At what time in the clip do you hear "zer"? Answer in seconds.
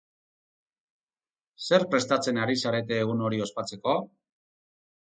1.65-1.87